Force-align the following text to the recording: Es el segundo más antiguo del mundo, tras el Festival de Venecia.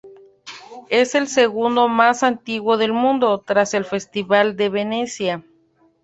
Es 0.89 1.13
el 1.13 1.27
segundo 1.27 1.87
más 1.87 2.23
antiguo 2.23 2.75
del 2.77 2.91
mundo, 2.91 3.43
tras 3.45 3.75
el 3.75 3.85
Festival 3.85 4.55
de 4.55 4.67
Venecia. 4.69 5.43